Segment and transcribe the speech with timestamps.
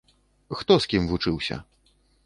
[0.61, 1.63] Хто з кім вучыўся?